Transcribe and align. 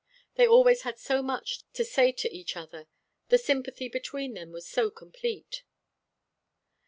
They 0.33 0.47
always 0.47 0.81
had 0.81 0.97
so 0.97 1.21
much 1.21 1.61
to 1.73 1.85
say 1.85 2.11
to 2.11 2.35
each 2.35 2.57
other. 2.57 2.87
The 3.29 3.37
sympathy 3.37 3.87
between 3.87 4.33
them 4.33 4.51
was 4.51 4.65
so 4.67 4.89
complete. 4.89 5.61